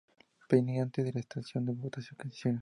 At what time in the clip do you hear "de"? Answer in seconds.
1.05-1.13, 1.63-1.73